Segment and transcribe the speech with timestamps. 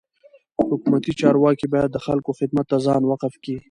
[0.69, 3.55] حکومتي چارواکي باید د خلکو خدمت ته ځان وقف کي.